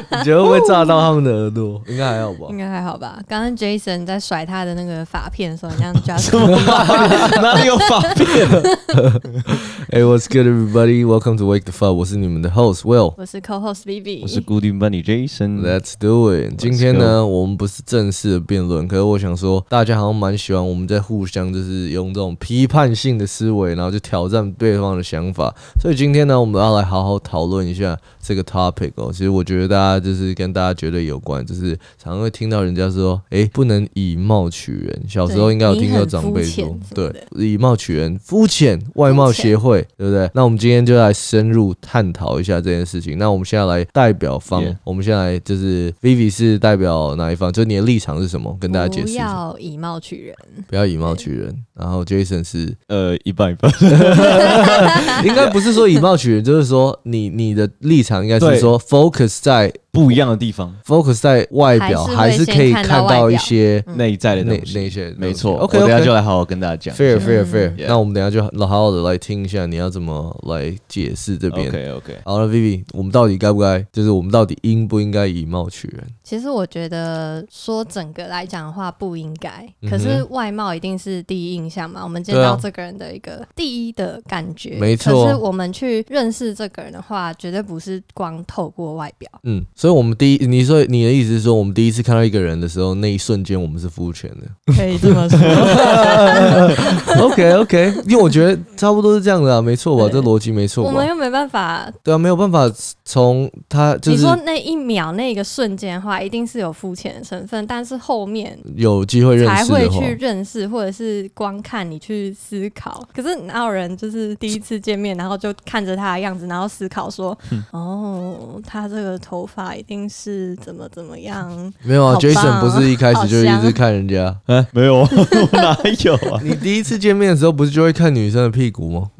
[0.18, 1.80] 你觉得会不会炸到他们的耳朵？
[1.86, 2.56] 应该还好吧应。
[2.56, 3.18] 该还好吧？
[3.28, 6.32] 刚刚 Jason 在甩他的那个发片的时候，你这样 just
[7.42, 8.48] 哪里有发片？
[9.90, 11.04] Hey, what's good, everybody?
[11.04, 11.92] Welcome to Wake the Fuck。
[11.92, 13.12] 我是你们的 host Will。
[13.18, 15.60] 我是 co-host Vivi，我是固定班底 Jason。
[15.60, 16.54] Let's do it。
[16.56, 25.54] 今天呢，我们不是正式的辩论，可是我想说，大家好像蛮喜欢我们在互相就是用这种批判性的思维，然后就挑战对方的想法。
[25.78, 29.10] 所以今天呢，我们要来好好讨论一下这个 topic 哦。
[29.12, 35.02] 其实我觉得大家就是跟大家绝对有关，就是常常会听到人家说，哎，不能以貌取人。
[35.08, 40.30] 小时候应该有听到长辈说，对，以貌取人，肤浅，外貌协会，对不对？
[40.34, 43.18] 那我们今天就来深入探讨一下这件事情。
[43.18, 47.52] 那我们现在来代表方我们现在来就是 Vivi 是代表哪一方？
[47.52, 48.56] 就你的立场是什么？
[48.60, 49.18] 跟大家解释不。
[49.18, 50.34] 要以貌取人。
[50.68, 51.54] 不要以貌取人。
[51.74, 53.72] 然后 Jason 是呃，一半一半。
[55.24, 64.58] 应该不是说以貌取人，就是说你你的立场应该是说 focus 在不一样的地方，focus 在外表，还还是可以看到一些内在的那。
[64.74, 65.56] 那些没错。
[65.58, 66.94] OK 我等下就来好好跟大家讲。
[66.94, 67.74] fair fair fair。
[67.86, 71.68] 那我们等下就好好的来听一下你要怎么来解释这边。
[71.68, 72.18] OK OK。
[72.24, 76.06] 好了，Vivi，我们到底该不该，就是我们到底应不应该以貌取人？
[76.22, 84.78] 其实我觉得说整个来讲的话不应该，可是外貌一定是第一印象嘛，我们见到这个人的一个第一的感觉。
[84.78, 89.30] 没错可是我们去认识这个人的话，绝对不是光透过外表。
[89.42, 94.74] 嗯，所以我们第一，你说你的意思是说，我们第一次看到一个人的时候，那一瞬间我们是肤浅的。
[94.74, 95.38] 可以这么说。
[97.24, 100.08] OK OK，因为我觉得差不多是这样的啊，没错吧？
[100.12, 100.90] 这逻辑没错吧？
[100.90, 102.70] 我们又没办法对啊，没有办法
[103.04, 113.06] 从他就是你说那一秒那个瞬间的话，一定是有肤浅的成分，但是后面有机会认才会识的话，去认识，或者是光看你去思考。
[113.14, 121.72] 可是哪有人就是第一次见面，然后就看着他的样子，然后思考说，嗯哦，他这个头发一定是怎么怎么样？
[121.82, 124.34] 没有啊？Jason 哦不是一开始就一直看人家。
[124.46, 125.08] 哎，没有，我
[125.52, 126.40] 哪有啊？
[126.44, 129.10] 你第一次见面的时候，不是就会看女生的屁股吗？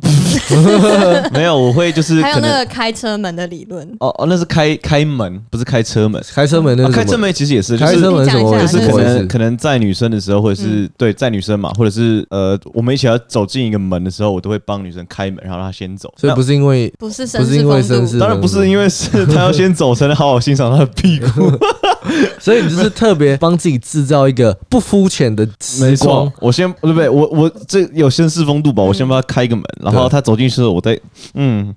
[1.33, 2.41] 没有，我会就是还有。
[2.41, 3.87] 那个开车门的理论。
[4.01, 6.23] 哦哦，那是开开门，不是开车门。
[6.35, 7.17] 开车门那啊开车？
[7.17, 9.03] 门其实也是，就是开车门就是可？
[9.03, 16.13] 能可能在女生的时候，或者是、对在女生嘛，或者是呃，我们一起要走进一个门的时候，我都会帮女生开门，然后让她先走。
[16.17, 21.27] 所以不是因为不是不是因为绅士，当然不是因为是她要先走，才能好好欣赏她的屁股。
[22.39, 27.09] 所以你就是特别帮自己制造一个不肤浅的时光。，我先对不对？
[27.09, 28.83] 我我这有绅士风度吧？
[28.83, 30.99] 我先帮他开个门，然后他走进去的时候，我再
[31.35, 31.75] 嗯，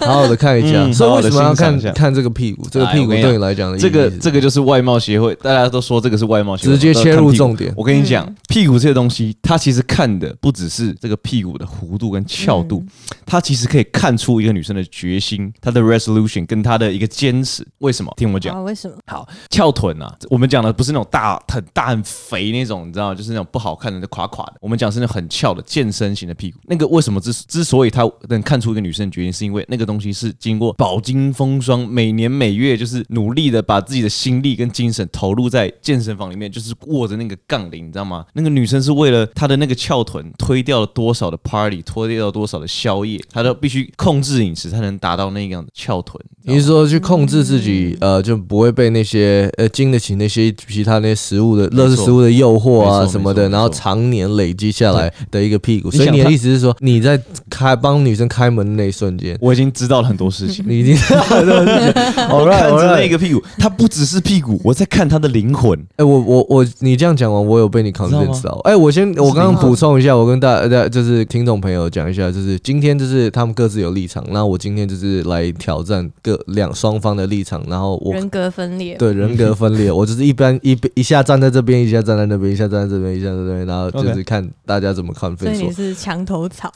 [0.00, 0.84] 好好的看一下。
[0.84, 2.66] 嗯所以为什么要看好好地欣赏一下看这个屁股？
[2.70, 12.82] 这个屁股哎我跟你讲对你来讲的意义这个是这个就是外貌协会，大家都说这个是外貌协会，直接切入重点我跟你讲，屁股这些东西，它其实看的不只是这个屁股的弧度跟翘度，
[13.26, 17.66] 它其实可以看出一个女生的决心、她的 resolution 跟她的一个坚持。
[17.78, 18.12] 为什么？
[18.16, 18.56] 听我讲。
[18.56, 18.62] 啊？
[18.62, 18.96] 为什么？
[19.06, 23.14] 好，翘臀啊，我们讲的不是那种大很大很肥那种，你知道？
[23.14, 24.54] 就是那种不好看的、垮垮的。
[24.60, 26.58] 我们讲是那种很翘的健身型的屁股。
[26.64, 38.24] 那个为什么之之所以他能看出一个女生的决定，是因为那个东西是经过饱经风霜，每年每月就是努力的把自己的心力跟精神投入在健身房里面，就是握着那个杠铃，你知道吗？
[38.34, 46.22] 那个女生是为了她的那个翘臀，推掉了多少的 party，拖掉了多少的宵夜，她都必须控制饮食，才能达到那样的翘臀。
[46.42, 49.17] 你是说去控制自己，呃，就不会被那些
[49.56, 55.90] 呃经得起那些其他那些食物的乐事食物的诱惑啊什么的，然后常年累积下来的一个屁股。
[55.90, 57.20] 所以你的意思是说，你在
[57.50, 60.64] 开帮女生开门的那一瞬间，我已经知道了很多事情。
[60.68, 65.78] 你已经我 看着那个屁股，它不只是屁股，我在看他的灵魂。
[65.96, 68.60] 哎、我我我，你这样讲完，我有被你知道 convince 到。
[68.64, 78.96] 哎、我先，我刚刚补充一下，我跟大大家就是听众朋友讲一下，就是今天就是他们各自有立场，那我今天就是来挑战各两双方的立场，然后我人格分裂。
[78.96, 85.36] 对人格分裂， 我就是一般一一下站在这边，一下站在那边，一下站在这边，一下站在这边，然后就是看大家怎么看。
[85.36, 86.72] 所以你是墙头草，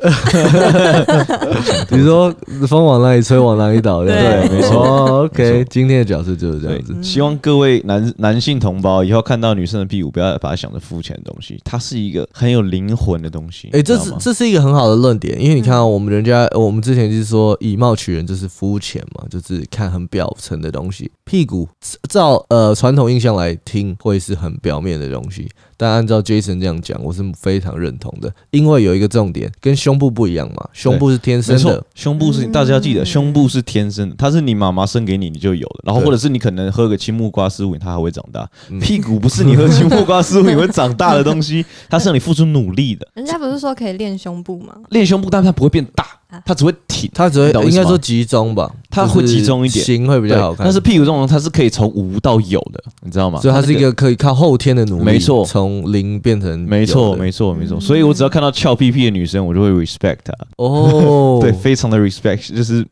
[1.90, 2.34] 你说
[2.66, 6.94] 风往哪里吹，往哪里倒，这样对没错哦，OK，今天的角色就是这样子。
[7.02, 13.68] 希望各位男男性同胞以后看到女生的屁股，不要把它想着肤浅的东西，它是一个很有灵魂的东西。
[13.72, 21.10] 哎、这是这是一个很好的论点，因为你看、啊，我们人家我们之前就是说以貌取人，就是肤浅嘛，就是看很表层的东西。
[21.24, 21.68] 屁股
[22.08, 35.80] 照呃传统印象来听，会是很表面的东西，但按照 Jason 这样讲，我是非常认同的，因为有一个重点，跟胸部不一样嘛，胸部是天生没错的，，胸部是大家要记得，嗯胸部是天生的，它是你妈妈生给你，你就有了。
[35.84, 38.48] 然后或者是你可能喝个青木瓜丝饮，它还会长大。
[38.68, 43.06] 嗯屁股不是你喝青木瓜丝饮会长大的东西，它是让你付出努力的。
[43.14, 44.74] 人家不是说可以练胸部吗？
[44.90, 50.64] 练胸部，但它不会变大啊，它只会挺，它只会应该说集中吧，它会集中一点型会比较好看。
[50.64, 53.40] 但是屁股这种它是可以从无到有的，你知道吗？
[53.40, 57.80] 所以它是一个可以靠后天的努力，没错从零变成没错，没错，没错。
[57.80, 60.32] 所以我只要看到翘屁屁的女生，我就会 respect 她。
[60.56, 62.84] 哦， 对，非常的 respect，就是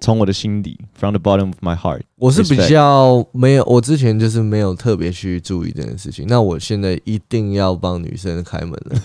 [0.00, 2.02] 从我的心底，from the bottom of my heart。
[2.18, 6.24] 我是比较没有，我之前就是没有特别去注意这件事情。
[6.28, 8.96] 那我现在一定要帮女生开门了。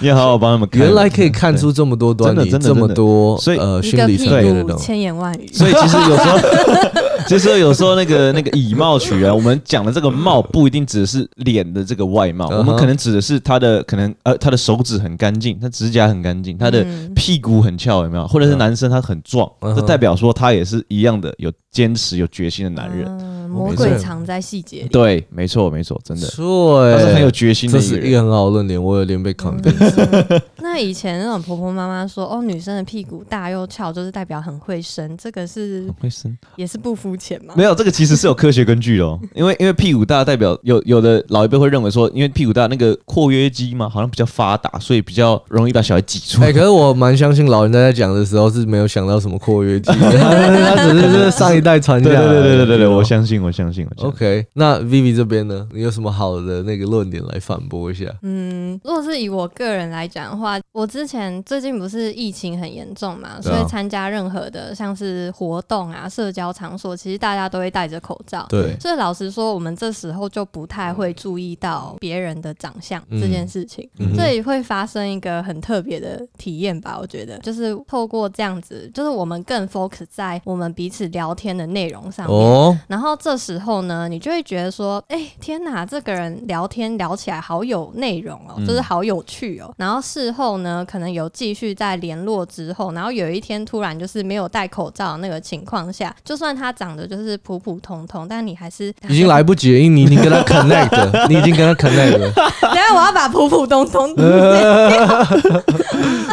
[0.00, 0.80] 你 要好好帮他们看。
[0.80, 4.84] 原来可以看出这么多端倪，真的真的这么多所以呃心理层面的股东西。
[4.84, 5.48] 千言万语。
[5.52, 6.38] 所以其实有时候，
[7.28, 18.26] 其实有时候那个那个以貌取人，我们讲的这个貌不一定指的是脸的这个外貌，我们可能指的是他的可能呃他的手指很干净，他指甲很干净，他的嗯屁股很翘，有没有？
[18.26, 23.06] 或者是男生他很壮，这代表说他也是一样的有坚持、有决心的男人。
[23.06, 24.88] 嗯魔鬼藏在细节里。
[24.88, 27.84] 对，没错，没错，真的，对，他是很有决心的这。
[27.86, 29.72] 是一个很好的论点，我有点被肯定。
[29.80, 37.54] 嗯 那以前那种婆婆妈妈说，哦，女生的屁股大又翘，就是代表很会生，这个是会生也是不肤浅吗？
[37.56, 46.52] 没有这个其实是有科学根据的哦，因 为因为屁股大代表有有的老一辈会认为说，因为屁股大那个括约肌嘛，好像比较发达，所以比较容易把小孩挤出哎、来。
[46.52, 50.10] 可是我蛮相信老人家在讲的时候是没有想到什么括约肌，他
[50.76, 52.42] 他只是是上一代传下对对来的。
[52.42, 54.08] 对对对对，我相信，我相信，我相信。
[54.08, 58.06] OK，那 Vivi 这边呢，你有什么好的那个论点来反驳一下？
[58.22, 68.44] 嗯，如果是以我个人来讲的话，我之前最近不是疫情很严重嘛，所以参加任何的像是活动啊、社交场所，其实大家都会戴着口罩。
[68.48, 76.98] 对，所以老实说，我们这时候就不太会注意到别人的长相嗯这件事情，嗯这也会发生一个很特别的体验吧。
[77.00, 82.36] 我觉得就是透过这样子，就是我们更 focus 在我们彼此聊天的内容上面。
[82.36, 89.72] 哦，然后这时候呢，你就会觉得说，哎、天哪，这个人聊天聊起来好有内容哦，嗯就是好有趣哦。
[89.76, 102.30] 然后事后呢，可能有继续在联络之后，然后有一天突然就是没有戴口罩那个情况下，就算他长得就是普普通通，但你还是已经来不及 了，因为你已经跟他 connect，你已经跟他 connect 了。
[102.60, 104.14] 等一下我要把普普通通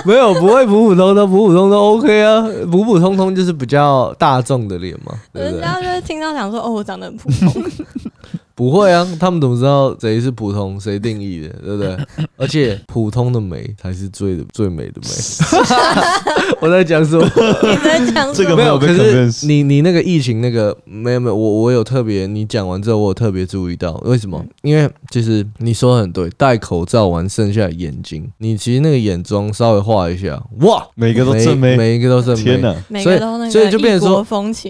[0.06, 5.14] 没有，不会普普通通，普普通通 OK 啊，普普通通就是比较大众的脸嘛？
[5.32, 7.64] 人家就会听到想说，哦，我长得很普通，
[8.56, 11.98] 不会啊，他们怎么知道谁是普通，谁定义的，对不对？
[12.38, 15.10] 而且普通的美才是最的最美的美。
[16.62, 17.26] 我在讲什么？
[17.26, 18.34] 你在讲什么？
[18.36, 24.40] 这个没有，可被是 convince 你你那个疫情那个没有没有，我我有特别，你讲完之后我有特别注意到，为什么？
[24.40, 32.44] 嗯因为其实你说的很对，戴口罩完剩下的眼睛，你其实那个眼妆稍微画一下，哇，每个都每正美，每一个都正美。
[32.44, 32.76] 天哪！
[32.88, 34.24] 每个都那个所以就变成说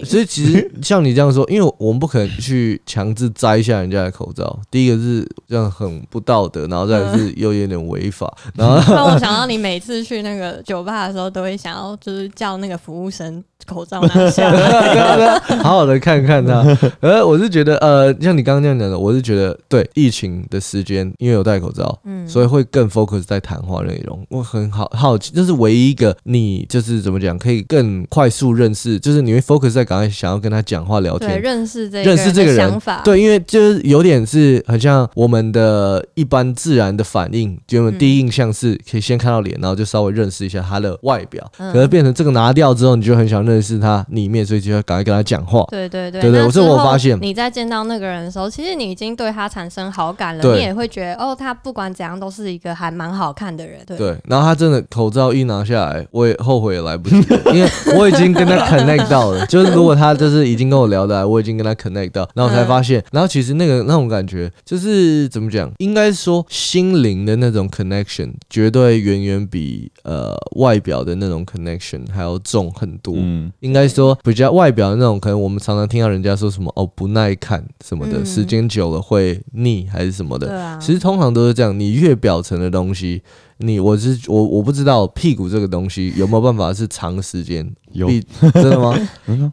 [0.04, 4.58] 所以其实像你这样说，因为我们不可能去强制摘下人家的口罩。
[4.70, 15.38] 第一个是这样很不道德，然后再是又有点违法，然后 让我想到你每次去那个酒吧的时候，都会想要就是叫那个服务生口罩拿下来。
[15.62, 16.64] 好好的看看他。
[17.00, 24.24] 呃，我是觉得，呃，像你刚刚这样讲的，我是觉得，对疫情的时间，因为有戴口罩，嗯所以会更 focus 在谈话内容。
[24.30, 31.42] 我很好好奇，这是唯一一个你就是怎么讲，可以更快速认识，就是你会 focus 在赶快想要跟他讲话聊对，天。
[31.42, 41.44] 认识这认识这个人的想法，对，因为就是有点是很像我们的一般自然的反应，就我们嗯第一印象是可以先看到脸，然后就稍微认识一下他的外表。
[41.58, 45.64] 嗯可是变成这个拿掉之后，你就很想认识他里面，所以就要赶快跟他讲话。
[45.70, 53.80] 对对对对我之后发现你在见到那个人的时候，其实你已经对他产生好感了，对你也会觉得哦，他不管怎样都是一个还蛮好看的人。
[53.86, 57.16] 对，对，然后他真的口罩一拿下来，我也后悔也来不及，
[57.52, 59.44] 因为我已经跟他 connect 到了。
[59.46, 73.14] 就是如果他就是已经跟我聊得来，我已经跟他 connect 到，然后我才发现，然后其实那个那种感觉，就是怎么讲，应该说心灵的那种 connection，绝对远远比呃外表的那种 connection 还要重很多。
[73.16, 80.46] 嗯，应该说比较外表的那种，可能我们常常听到人家说什么哦不耐看什么的，嗯时间久了会腻还是什么的。
[80.46, 83.22] 对啊，其实通常都是这样，你越表层的东西，
[83.58, 88.08] 你我是我我不知道屁股这个东西有没有办法是长时间有
[88.52, 88.98] 真的吗？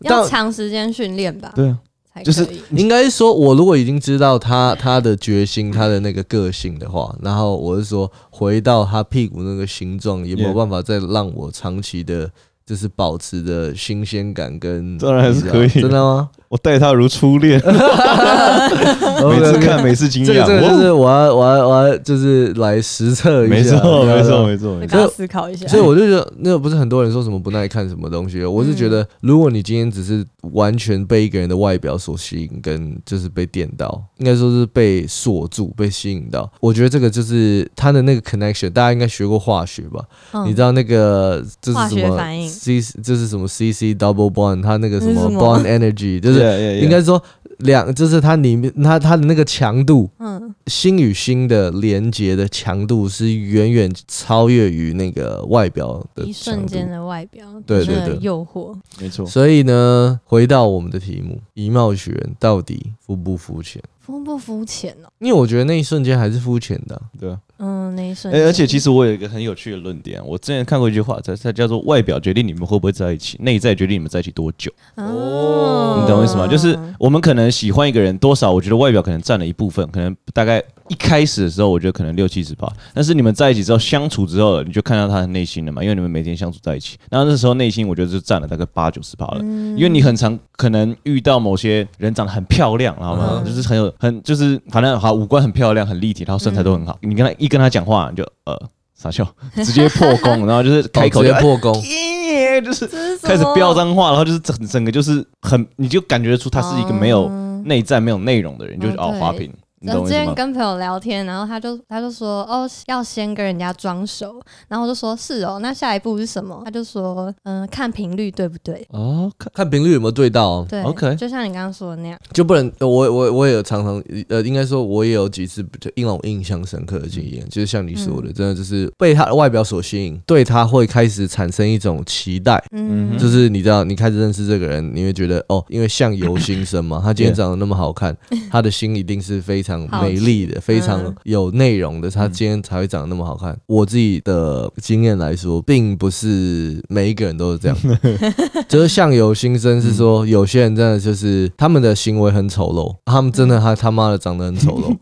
[0.02, 1.78] 要长时间训练吧，对啊，
[2.14, 12.30] 才就是应该说，我如果已经知道他他的决心，他的那个个性的话，然后我是说回到他屁股那个形状，也没有办法再让我长期的
[12.66, 16.30] 就是保持着新鲜感跟当然是可以真的吗？
[16.52, 25.66] 我待他如初恋， 每次看每次惊这个讶，这个就是我要我要我要就是来实测一下，没错对啊没错没错思考一下。
[25.68, 38.70] 所以我就觉得，那个不是很多人说什么不耐看什么东西，我是觉得，如果你今天只是完全被一个人的外表所吸引，跟就是被电到，应该说是被锁住、被吸引到，我觉得这个就是他的那个 connection。
[38.72, 40.04] 大家应该学过化学吧？
[40.34, 40.46] 嗯。
[40.46, 42.50] 你知道那个这是化什么学反应。
[42.50, 47.22] C 这是什么 C C double bond，它那个什么那是什么？bond energy，就是 Yeah, yeah, yeah 应该说
[47.60, 58.76] 两，就是它里面它它的那个强度，嗯，心与心的连接的强度是远远超越于那个外表的一瞬间的外表，那个对对对诱惑。
[59.00, 59.26] 没错。
[59.26, 63.82] 所以呢，回到我们的题目，以貌取人到底肤不肤浅？
[64.04, 65.08] 肤不肤浅呢？
[65.20, 68.48] 因为我觉得那一瞬间还是肤浅的啊、对吧，嗯，那一瞬哎、间。
[68.48, 74.72] 而且其实我有一个很有趣的论点，我之前看过一句话，它它叫做“外表决定你们会不会在一起，内在决定你们在一起多久”。
[74.96, 76.48] 哦你懂我意思吗？
[76.48, 89.78] 就是我们可能喜欢一个人多少，我觉得外表可能占了一部分，可能大概一开始的时候，我觉得可能六七十趴，但是你们在一起之后相处之后，你就看到他的内心了嘛，因为你们每天相处在一起，然后那时候内心我觉得就占了大概八九十趴了，嗯。
[89.78, 98.62] 因为你很常可能遇到某些人长得很漂亮，然后呢，嗯就是很有很就是反正好五官很漂亮，很立体，然后身材都很好，你跟他一跟他讲话，你就呃
[98.94, 101.74] 傻笑，直接破功，然后就是开口就接破功。
[101.84, 102.86] 耶， 就是
[103.22, 110.26] 开始飙脏话，然后就是整整个就是很，你就感觉出他是一个没有嗯内在、没有内容的人，就是哦花瓶，你然后之懂我意思吗？
[110.26, 116.62] 前跟朋友聊天，然后他就他就说哦，要先跟人家装熟，然后我就说是哦，那下一步是什么？
[116.66, 118.86] 他就说嗯，看频率对不对？
[118.90, 132.62] 哦，看看频率有没有对到哦，对 OK 就像你刚刚说的那样，就不能我我我也有常常呃，应该说我也有几次就让我印象深刻的经验，就是像你说的，真的就是被他的外表所吸引，对他会开始产生一种期待。
[132.72, 138.16] 嗯，就是你知道，你开始认识这个人，你会觉得哦，因为相由心生嘛，他今天长得那么好看，
[138.50, 139.71] 他的心一定是非常
[140.02, 141.16] 美丽的，非常嗯。
[141.24, 143.58] 有内容的，他今天才会长得那么好看。
[143.68, 147.78] 我自己的经验来说，并不是每一个人都是这样，
[148.68, 154.96] 就是相由心生，是说有些人真的就是他们的行为很丑陋，他们真的他他妈的长得很丑陋，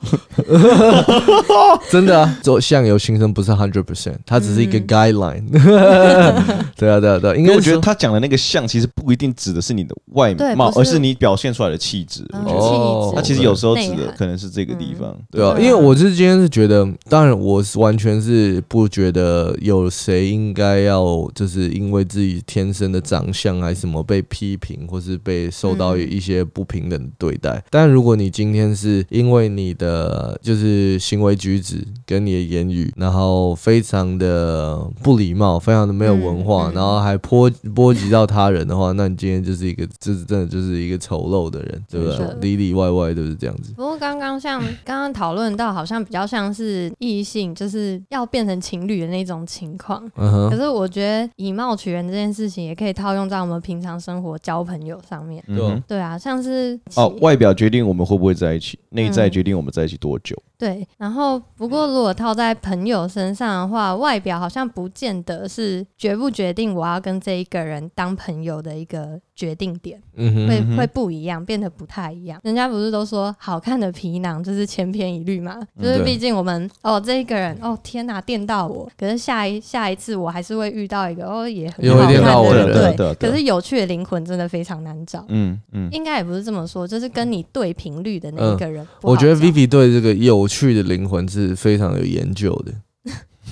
[1.89, 4.87] 真的啊，做相由心生不是 hundred percent，它只是一个嗯。
[4.87, 5.43] guideline。
[6.75, 12.25] 对啊，对啊，对啊，因为我觉得他讲的那个相，其实不一定指的是你的外貌，而是你表现出来的气质。
[12.33, 15.15] 嗯我觉得哦气质他其实有时候指的可能是这个地方。
[15.31, 27.63] 对啊，对啊因为我是今天是觉得，当然我是完全是不觉得有谁应该要就是因为自己天生的长相还是什么被批评，或是被受到嗯一些不平等的对待。
[27.69, 42.39] 但如果你今天是因为你的就是行为举止跟你的言语，然后非常的不礼貌，非常的没有文化，嗯嗯然后还波波及到他人的话，那你今天就是一个，就是真的就是一个丑陋的人，对不对？
[42.39, 43.73] 里里外外都是这样子。
[43.75, 44.48] 不过刚刚像
[44.85, 50.09] 刚刚讨论到，好像比较像是异性，就是要变成情侣的那种情况。
[50.15, 55.43] 嗯，可是我觉得以貌取人这件事情，也可以套用在我们平常生活交朋友上面。
[55.47, 60.35] 嗯对啊，像是哦，外表决定我们会不会在一起，内在嗯决定我们在一起多久。
[60.57, 70.47] 对，然后不过如果套在朋友身上的话，外表好像不见得是决不决定我要跟这一个人当朋友的一个决定点，嗯哼。
[70.49, 72.37] 会会不一样，变得不太一样。
[72.43, 75.57] 人家不是都说好看的皮囊就是千篇一律嘛？
[75.81, 83.15] 就是对毕竟我们哦这一个人哦天哪电到我，可是下一下一次我还是会遇到一个哦也很好看的的人，对。
[83.15, 85.23] 可是有趣的灵魂真的非常难找。
[85.29, 88.85] 嗯嗯，应该也不是这么说，就是跟你对频率的那一个人。
[89.01, 92.73] 我觉得 Vivi 对这个有趣的灵魂是非常有研究的，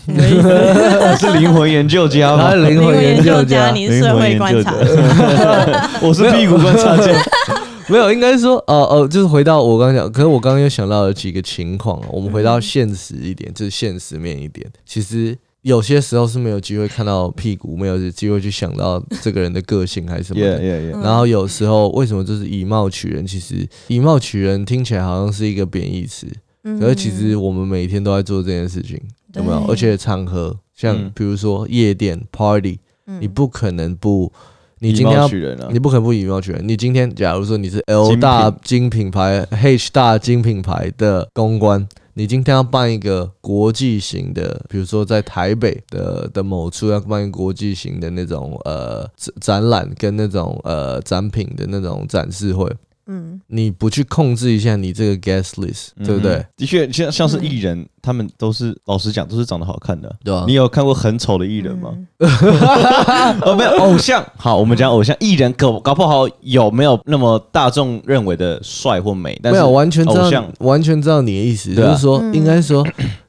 [1.19, 2.63] 是灵魂研究家吗他是？
[2.69, 7.11] 灵魂研究家，你是社会观察灵魂我是屁股观察家。
[7.89, 15.37] 没有，应该说，呃呃，就是回到我刚刚讲，可是我刚刚又想到了几个情况，我们回到现实一点，就是现实面一点，其实。
[15.63, 20.59] 有些时候是没有机会看到屁股，没有机会去想到这个人的个性还是什么 Yeah。
[20.61, 21.03] yeah yeah。
[21.03, 23.27] 然后有时候为什么就是以貌取人？
[23.27, 26.25] 其实以貌取人听起来好像是一个贬义词，
[26.63, 28.97] 嗯可是其实我们每天都在做这件事情，
[29.33, 29.65] 有没有？
[29.67, 34.31] 而且场合像嗯比如说夜店 party，嗯你不可能不，
[34.79, 36.67] 你今天要取人啊你不可能不以貌取人。
[36.67, 52.71] 你今天假如说你是 L 大金品牌、H 大金品牌的公关，你今天要办一个国际型的，比如说在台北的的某处要办一个国际型的那种呃展展览跟那种呃展品的那种展示会。
[53.07, 56.45] 嗯，你不去控制一下你这个 guest list，对不对嗯？？
[56.57, 60.13] 的确，像像是艺人，他们都是老实讲，都是长得好看的。
[60.23, 61.93] 对啊你有看过很丑的艺人吗？
[62.19, 62.27] 嗯
[63.41, 64.25] 哦，没有偶像。
[64.35, 69.39] 好，我们讲偶像艺人，搞搞不好有没有那么大众认为的帅或美？
[69.41, 72.85] 但是没有完全知道偶像，完全知道你的意思，啊就是说，嗯应该说，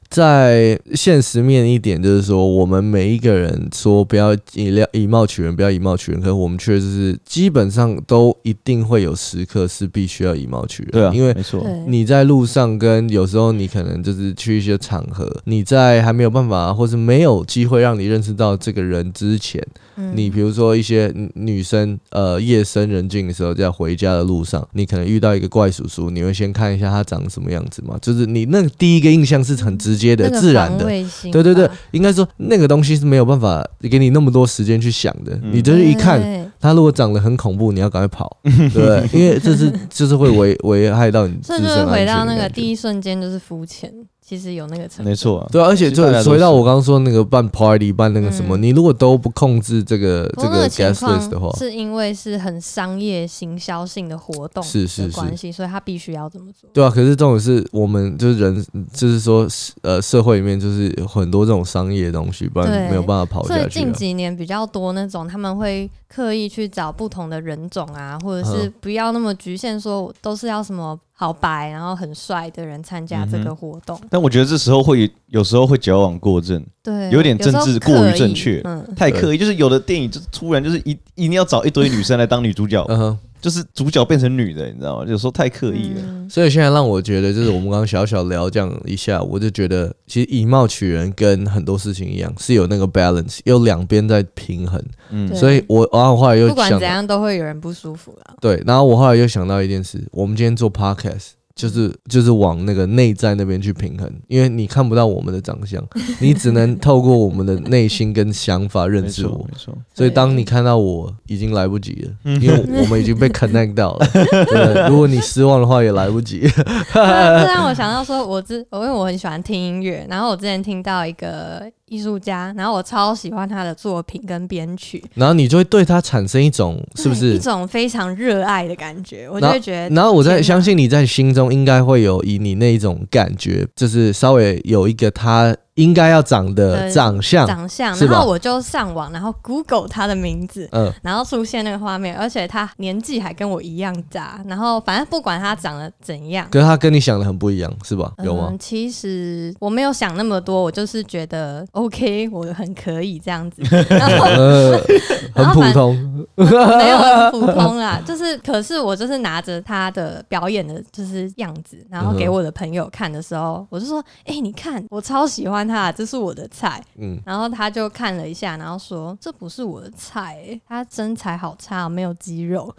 [0.09, 19.63] 在现实面一点，就是说，我们每一个人说不要以料以貌取人，不要以貌取人，可是我们确实是基本上都一定会有时刻是必须要以貌取人，对啊，因为没错，你在路上跟有时候你可能就是去一些场合，你在还没有办法或是没有机会让你认识到这个人之前，
[19.99, 27.97] 嗯你比如说一些女女生，呃，夜深人静的时候，在回家的路上，你可能遇到一个怪叔叔，你会先看一下他长什么样子嘛？
[28.01, 30.85] 就是你那个第一个印象是很直接的、那个自然的。
[30.85, 35.33] 对对对，应该说那个东西是没有办法给你那么多时间去想的。
[35.43, 36.21] 嗯你就是一看
[36.59, 39.09] 他如果长得很恐怖，你要赶快跑， 对不对？
[39.13, 43.91] 因为这是 就是会危危害到你自所以就是身安全回到那个第一瞬间就是肤浅，
[44.21, 45.39] 其实有那个成分没错。
[45.39, 45.47] 啊。
[45.51, 48.63] 对啊，而且就回到我刚刚说那个办 party 办那个什么，嗯。
[48.63, 55.07] 你如果都不控制这个这个过那个情 guest list 的话，是因为是很商业行销性的活动是是是。
[55.07, 56.69] 的关系，所以他必须要这么做。
[56.73, 59.47] 对啊，可是这种是我们就是人，就是说
[59.81, 62.89] 呃社会里面就是有很多这种商业的东西，不然对。
[62.89, 63.83] 没有办法跑所以下去、啊。
[63.83, 68.73] 近几年比较多那种，他们会刻意去找不同的人种啊，或者是嗯。
[68.81, 73.99] 不要那么局限，说都是要什么好白然后很帅的人参加这嗯个活动。
[74.09, 79.37] 但我觉得这时候会有时候会矫枉过正，对，有点政治过于正确嗯，太刻意。
[79.37, 85.05] 就是有的电影就突然就是一一定要找一堆女生来当女主角，嗯哼，就是主角变成女的，你知道吗？
[85.07, 86.01] 有时候太刻意了。
[86.01, 94.79] 嗯所以现在让我觉得，就是我们刚刚小小聊这样一下，我就觉得其实以貌取人跟很多事情一样，是有那个 balance，有两边在平衡。
[95.09, 98.35] 嗯所以我然后后来又不管想怎样都会有人不舒服了。
[98.39, 101.29] 对，然后我后来又想到一件事，我们今天做 podcast。
[101.59, 105.85] 就是就是往那个内在那边去平衡，因为你看不到我们的长相，
[106.21, 109.45] 你只能透过我们的内心跟想法认识我。
[109.51, 109.77] 没错。
[109.93, 114.07] 所以当你看到我，已经来不及了，因为我们已经被 connect 到了。
[114.47, 116.49] 对，如果你失望的话，也来不及。
[116.93, 127.33] 让我想到说，我之我因为我很喜欢听音乐，然后我之前听到一个艺术家，然后我超喜欢他的作品跟编曲，然后你就会对他产生一种是不是？
[127.33, 129.27] 一种非常热爱的感觉？
[129.29, 137.47] 我就会觉得，然后我在相信你在心中应该会有以你那一种感觉，就是稍微有一个他应该要长的呃长相。
[137.47, 146.47] 长相，然后我就上网，然后 Google 他的名字，嗯，然后出现那个画面，而且他年纪还跟我一样大，然后反正不管他长得怎样。
[146.51, 148.11] 可是他跟你想的很不一样，是吧？
[148.23, 148.47] 有吗？
[148.51, 148.59] 嗯？
[148.59, 154.79] 其实我没有想那么多，我就是觉得 OK，我很可以这样子， 然后呃，
[155.33, 155.97] 很普通。
[156.35, 172.75] 没有很普通啦，就是可是我就是拿着他的表演的就是样子，然后给我的朋友看的时候，我就说：“哎、你看，我超喜欢他，这是我的菜。”嗯，然后他就看了一下，然后说：“这不是我的菜、欸，他身材好差，没有肌肉。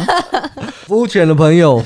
[0.88, 1.82] 肤浅的朋友。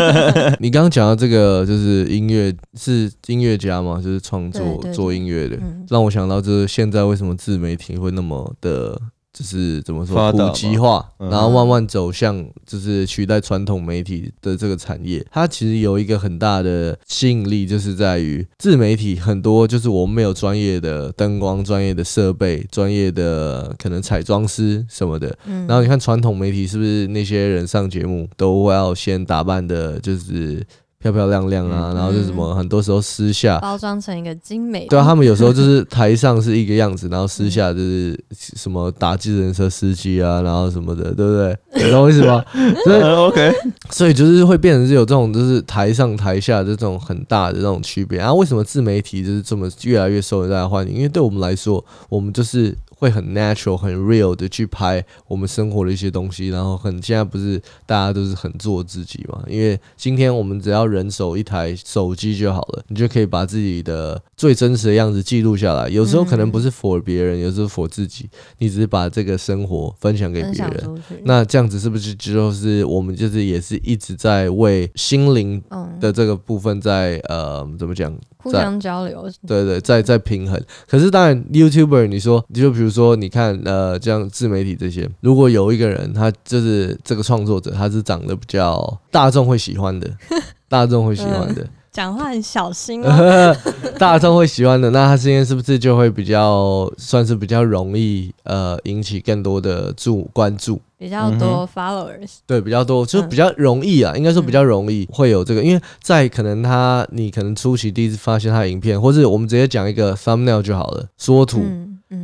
[0.58, 8.98] 你刚刚讲到这个，就是音乐是音乐家嘛，就是创作做音乐的，嗯让我想到就是现在为什么自媒体会那么的。
[9.36, 11.28] 就是怎么说发达普及化，嗯。
[11.28, 15.22] 然后慢慢走向就是取代传统媒体的这个产业。
[15.30, 30.66] 它其实有一个很大的吸引力，就是在于自媒体很多就是我们没有专业的灯光、专业的设备、专业的可能彩妆师什么的，嗯”然后你看传统媒体是不是那些人上节目都要先打扮的，就是
[31.12, 33.58] 漂漂亮亮啊，嗯然后就什么很多时候私下。
[33.60, 41.56] 包装成一个精美，对啊，他们有时候就是台上是一个样子，然后私下就是什么打计程车司机啊， 然后什么的，对不对？
[41.84, 42.44] 你懂我意思吗？
[42.84, 43.52] 所以呃 OK，
[43.90, 48.18] 所以就是会变成是有这种就是台上台下的这种很大的这种区别。
[48.18, 50.94] 然、啊、后为什么自媒体就是这么越来越受大家欢迎？
[50.94, 59.42] 因为对我们来说，我们就是会很 natural、很 real 的去拍我们生活的一些东西，然后很现在不是大家都是很做自己嘛？
[59.46, 65.88] 因为今天我们只要人手一台手机就好了，你就可以把自己的最真实的样子记录下来。
[65.88, 68.28] 有时候可能不是 for 别人，有时候 for 自己，
[68.58, 71.02] 你只是把这个生活分享给别人。
[71.24, 78.16] 那这样子是不是就是我们就是也是一直在为心灵嗯，的这个部分在呃怎么讲？
[78.38, 80.62] 互相交流，对对，在在平衡。
[80.86, 90.10] 可是当然，YouTuber 你说就比如说你看呃像自媒体这些，如果有一个人他就是这个创作者，他是长得比较大众会喜欢的，
[90.68, 93.56] 大众会喜欢的，讲话很小心哦。
[93.98, 100.80] 大众会喜欢的，那他今天是不是就会比较算是比较容易呃引起更多的注关注？
[100.98, 111.62] 比较多 followers，对，比较多，就嗯比较容易啊，应该说比较容易会有这个，因为在可能他你可能初期第一次发现他的影片，或者我们直接讲一个 thumbnail 就好了，缩图。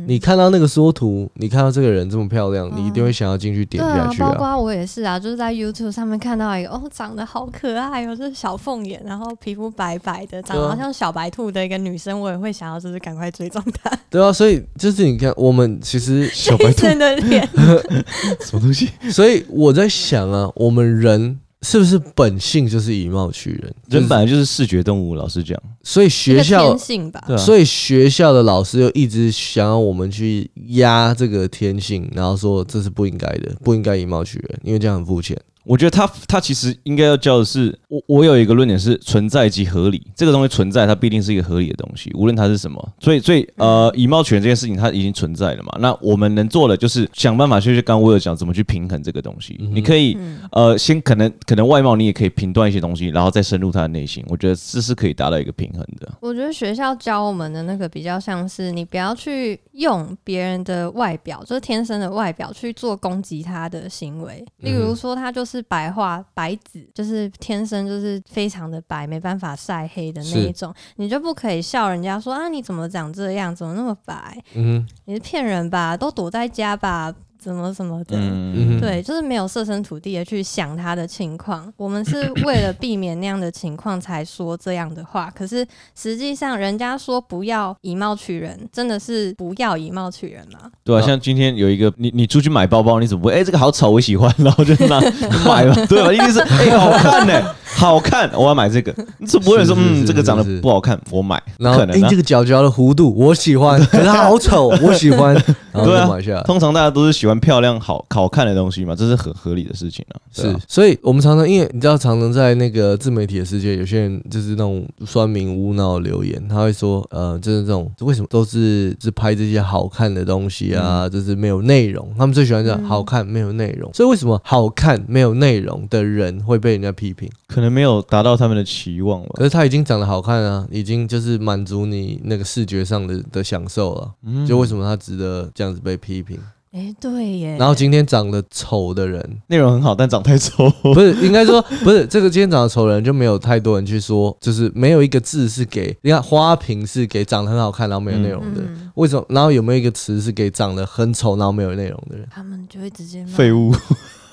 [0.07, 4.31] 你看到那个缩图，你看到这个人这么漂亮，你一定会嗯想要进去点下去啊。
[4.31, 13.91] 包括我也是啊，就是在 YouTube 上面看到一个哦，长得好可爱哦，就是小凤眼，然后皮肤白白的，长得好像小白兔的一个女生，我也会想要就是赶快追踪她。
[14.09, 17.47] 对啊，所以就是你看，我们其实，小白兔 的脸，
[18.39, 18.89] 什么东西？
[19.11, 23.73] 所以我在想啊，我们人是不是本性就是以貌取人？
[23.87, 27.23] 就是人本来就是视觉动物，老实讲，所以学校一个天性吧。
[27.27, 35.37] 对啊，所以学校的老师又一直想要我们去压这个天性，然后说这是不应该的，不应该以貌取人，因为这样很肤浅。
[35.65, 42.93] 我觉得他他其实应该要教的是，我我有一个论点是存在即合理，这个东西存在，它必定是一个合理的东西，无论它是什么。
[42.99, 49.57] 所以所以呃，以貌取人这件事情它已经存在了嘛，那我们能做的就是想办法，就是刚刚我有讲怎么去平衡这个东西。
[49.59, 56.11] 嗯你可以嗯呃，先可能可能外貌你也可以评断一些东西，然后再深入他的内心，我觉得这是可以达到一个平衡的。
[56.19, 64.43] 我觉得学校教我们的那个比较像是你不要去用别人的外表，就是天生的外表去做攻击他的行为。
[64.57, 74.37] 例如说，他就是白化白子，就是天生就是非常的白，没办法晒黑的那一种，你就不可以笑人家说啊你怎么长这样，怎么那么白？
[74.55, 75.95] 嗯你是骗人吧？
[75.95, 77.13] 都躲在家吧？
[77.43, 78.15] 怎么什么的？
[78.17, 81.71] 嗯对，就是没有设身处地的去想他的情况。
[81.75, 85.31] 我们是为了避免那样的情况才说这样的话。
[85.35, 90.71] 可是实际上，人家说不要以貌取人，真的是不要以貌取人啊？
[90.83, 93.33] 对啊，啊像今天有一个你你出去买包包，你怎么不会？
[93.33, 96.13] 哎、这个好丑，我喜欢，然后就拿就买了， 对吧？
[96.13, 98.93] 一定是哎、好看呢、好看，我要买这个。
[99.17, 101.41] 你怎么不会说是是是嗯这个长得不好看，我买？
[101.57, 102.15] 不然后哎、可能啊这！
[102.15, 105.33] 个角角的弧度我喜欢，可是它好丑，我喜欢，
[105.73, 106.43] 然后对啊就买下来。
[106.43, 110.19] 通常大家都是喜欢漂亮、好好看的东西嘛，这是很合理的事情啊。
[110.35, 127.29] 对是啊，所以我们常常因为你知道，常常在那个自媒体的世界，有些人就是那种酸民无脑留言，他会说，呃，就是这种为什么都是是拍这些好看的东西啊，就是没有内容，他们最喜欢讲嗯好看没有内容，所以为什么好看没有内容的人会被人家批评？
[127.47, 129.43] 可能没有达到他们的期望吧可。
[129.43, 136.39] 是他已经长得好看啊，已经就是满足你那个视觉上的的享受了，嗯就为什么他值得这样子被批评？
[136.73, 137.55] 哎、对耶。
[137.59, 140.67] 然后今天长得丑的人，内容很好，但长太丑。
[140.81, 149.23] 不是应该说不是这个今天长得丑的人就没有太多人去说，就是没有一个字是给你看花瓶是给长得很好看然后没有内容的，嗯，为什么？
[149.29, 152.27] 然后有没有一个词是给长得很丑然后没有内容的人？
[152.31, 153.71] 他们就会直接骂废物，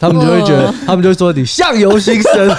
[0.00, 2.48] 他们就会觉得，他们就会说你相由心生，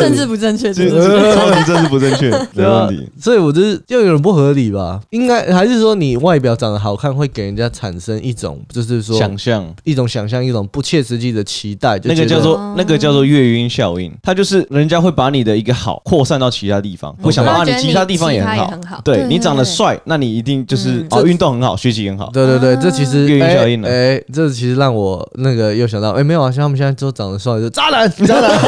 [0.00, 1.34] 政治不正确，这政治不正确。
[1.34, 4.98] 超级政治不正确， 对啊没问题。，所以我就是就有点不合理吧？
[5.10, 9.66] 应该还是说你外表长得好看会给人家产生一种就是说想象。
[9.84, 19.00] 一种想象，一种不切实际的期待，就那个叫做那个叫做月晕效应，它就是人家会把你的一个好扩散到其他地方，会想到啊你其他地方也很好。
[19.04, 22.30] 对你长得帅，那你一定就是嗯哦运动很好，学习很好。
[22.32, 28.58] 对对对，这其实月晕哎效应了哎，这其实让我那个又想到，哎，没有啊，像他们现在都长得帅，就渣男， 渣男。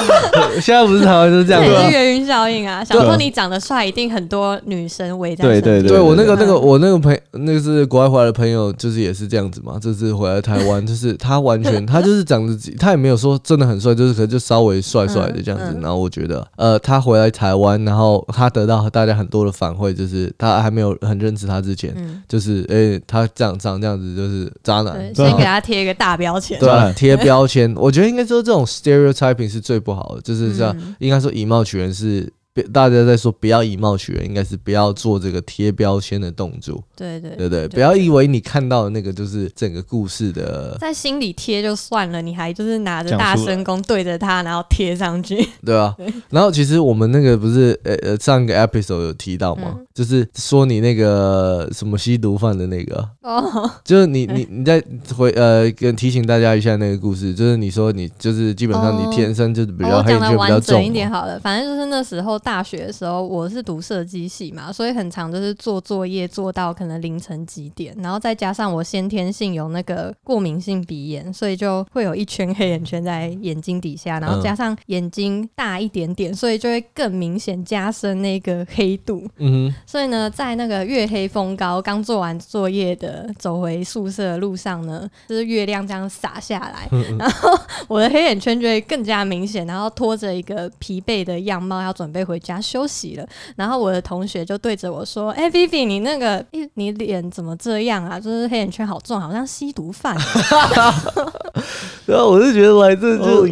[0.60, 1.90] 现在不是台湾就是这样这也吗是？
[1.90, 2.84] 月晕效应啊！
[2.84, 9.78] 想说你长得帅，一定很多女生围在对对对我那个那个嗯我那个朋那个是国外回来的朋友，就是也是这样子嘛。
[9.80, 15.78] 这次回来台湾，就是他完全 他就是长得他也没有说真的很帅，就是可能就稍微帅帅的这样子。
[15.80, 26.58] 然后我觉得呃，他回来台湾，然后他得到大家很多的反馈，就是他还没有很认识他之前，嗯，就是哎、他这样长这样子就是渣男先给他贴一个大标签。
[26.58, 27.70] 对啊 贴标签。
[27.76, 32.32] 我觉得应该说这种 stereotyping 是最不好的，就是这样，嗯应该说以貌取人是。
[32.52, 36.82] 别大家在说不要以貌取人，应该是不要做这个贴标签的动作。
[36.96, 37.68] 对对对不对？
[37.68, 45.48] 不要以为你看到的那个就是整个故事的，在心里贴就算了，你还就是拿着大声公对着他，然后贴上去。
[45.64, 45.94] 对啊、
[46.30, 49.74] 然后其实我们那个不是呃呃上个 episode 有提到吗？
[49.76, 54.82] 嗯就是说你那个什么吸毒犯的那个，哦， 就是你你你在
[55.14, 61.10] 回呃跟提醒大家一下那个故事，就是你说你就是基本上哦你天生就是比较黑，你就比较讲的完整重一点。
[61.10, 74.40] 好了，反正就是那时候大学的时候，我是读设计系嘛，所以很常就是做作业做到可能凌晨几点，然后再加上我先天性有那个过敏性鼻炎，所以就会有一圈黑眼圈在眼睛底下，然后嗯。
[74.40, 79.22] 加上眼睛大一点点，所以就会更明显加深那个黑度。
[79.36, 87.50] 嗯所以呢，在那个月黑风高，刚做完作业的走回宿舍的路上呢，就是月亮这样洒下来，然后
[87.86, 93.26] 我的黑眼圈就会更加明显，然后拖着一个疲惫的样貌要准备回回家休息了。
[93.56, 96.42] 然后我的同学就对着我说：“哎，Vivi，你那个，
[96.74, 98.18] 你脸怎么这样啊？
[98.20, 100.16] 就是黑眼圈好重，好像吸毒犯。
[102.06, 103.46] ”然后我就觉得来这就